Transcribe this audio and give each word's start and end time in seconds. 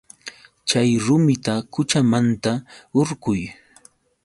Chay 0.69 0.89
rumita 1.05 1.53
quchamanta 1.73 2.51
hurquy. 2.93 3.41